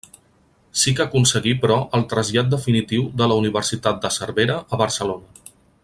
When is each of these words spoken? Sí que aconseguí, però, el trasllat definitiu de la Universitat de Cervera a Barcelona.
Sí 0.83 0.93
que 0.99 1.03
aconseguí, 1.03 1.53
però, 1.65 1.77
el 1.99 2.05
trasllat 2.13 2.49
definitiu 2.55 3.05
de 3.21 3.29
la 3.33 3.37
Universitat 3.43 4.01
de 4.07 4.13
Cervera 4.19 4.57
a 4.77 4.81
Barcelona. 4.85 5.53